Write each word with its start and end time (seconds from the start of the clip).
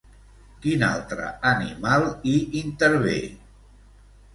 Quin 0.63 0.85
altre 0.87 1.29
animal 1.51 2.09
hi 2.33 2.37
intervé? 2.65 3.17